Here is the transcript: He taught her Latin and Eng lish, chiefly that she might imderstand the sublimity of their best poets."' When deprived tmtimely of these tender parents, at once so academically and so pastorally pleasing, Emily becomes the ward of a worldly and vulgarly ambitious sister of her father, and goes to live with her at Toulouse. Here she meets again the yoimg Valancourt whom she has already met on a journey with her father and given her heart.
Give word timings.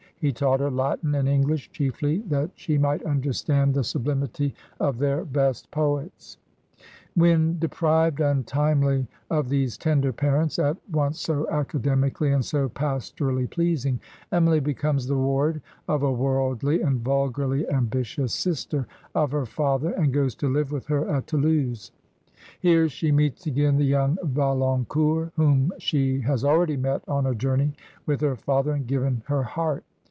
He 0.21 0.31
taught 0.31 0.59
her 0.59 0.69
Latin 0.69 1.15
and 1.15 1.27
Eng 1.27 1.47
lish, 1.47 1.71
chiefly 1.71 2.19
that 2.27 2.51
she 2.53 2.77
might 2.77 3.03
imderstand 3.03 3.73
the 3.73 3.83
sublimity 3.83 4.53
of 4.79 4.99
their 4.99 5.25
best 5.25 5.71
poets."' 5.71 6.37
When 7.15 7.57
deprived 7.57 8.19
tmtimely 8.19 9.07
of 9.31 9.49
these 9.49 9.79
tender 9.79 10.13
parents, 10.13 10.59
at 10.59 10.77
once 10.91 11.19
so 11.19 11.49
academically 11.49 12.29
and 12.31 12.45
so 12.45 12.69
pastorally 12.69 13.49
pleasing, 13.49 13.99
Emily 14.31 14.59
becomes 14.59 15.07
the 15.07 15.17
ward 15.17 15.59
of 15.87 16.03
a 16.03 16.13
worldly 16.13 16.83
and 16.83 16.99
vulgarly 17.01 17.67
ambitious 17.71 18.31
sister 18.31 18.85
of 19.15 19.31
her 19.31 19.47
father, 19.47 19.89
and 19.93 20.13
goes 20.13 20.35
to 20.35 20.47
live 20.53 20.71
with 20.71 20.85
her 20.85 21.09
at 21.09 21.25
Toulouse. 21.25 21.91
Here 22.59 22.87
she 22.89 23.11
meets 23.11 23.47
again 23.47 23.77
the 23.77 23.91
yoimg 23.91 24.17
Valancourt 24.21 25.31
whom 25.35 25.71
she 25.79 26.19
has 26.21 26.45
already 26.45 26.77
met 26.77 27.01
on 27.09 27.25
a 27.25 27.33
journey 27.33 27.73
with 28.05 28.21
her 28.21 28.35
father 28.35 28.73
and 28.73 28.85
given 28.85 29.23
her 29.25 29.41
heart. 29.41 29.83